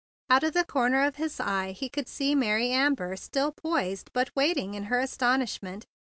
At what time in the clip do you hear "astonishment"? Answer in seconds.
4.99-5.85